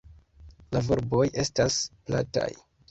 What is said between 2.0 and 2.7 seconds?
plataj.